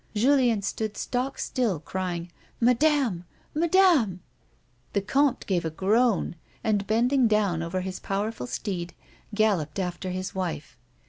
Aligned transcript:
Julien 0.15 0.63
stood 0.63 0.97
stock 0.97 1.37
still 1.37 1.79
crying 1.79 2.31
"Madame! 2.59 3.23
Madame!" 3.53 4.21
The 4.93 5.01
comte 5.03 5.45
gave 5.45 5.63
a 5.63 5.69
groan, 5.69 6.37
and, 6.63 6.87
bending 6.87 7.27
down 7.27 7.61
over 7.61 7.81
his 7.81 7.99
power 7.99 8.31
ful 8.31 8.47
steed, 8.47 8.95
galloped 9.35 9.77
after 9.77 10.09
his 10.09 10.33
wife. 10.33 10.75